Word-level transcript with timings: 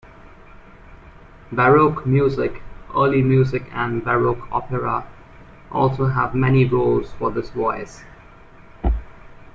Baroque 1.51 2.07
music, 2.07 2.63
early 2.95 3.21
music 3.21 3.69
and 3.71 4.03
baroque 4.03 4.51
opera 4.51 5.05
also 5.71 6.07
have 6.07 6.33
many 6.33 6.65
roles 6.65 7.11
for 7.11 7.29
this 7.29 7.51
voice. 7.51 8.03